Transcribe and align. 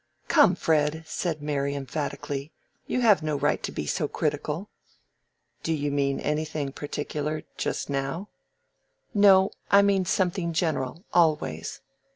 "Come, 0.27 0.55
Fred!" 0.55 1.03
said 1.05 1.43
Mary, 1.43 1.75
emphatically; 1.75 2.51
"you 2.87 3.01
have 3.01 3.21
no 3.21 3.35
right 3.37 3.61
to 3.61 3.71
be 3.71 3.85
so 3.85 4.07
critical." 4.07 4.67
"Do 5.61 5.71
you 5.71 5.91
mean 5.91 6.19
anything 6.19 6.71
particular—just 6.71 7.87
now?" 7.87 8.27
"No, 9.13 9.51
I 9.69 9.83
mean 9.83 10.05
something 10.05 10.53
general—always." 10.53 11.81